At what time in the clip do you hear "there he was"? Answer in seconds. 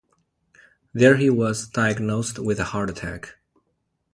0.95-1.67